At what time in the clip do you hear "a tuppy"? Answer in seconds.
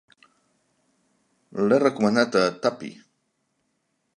2.41-2.91